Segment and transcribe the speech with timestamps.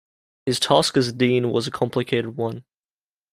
[0.47, 2.65] His task as dean was a complicated one.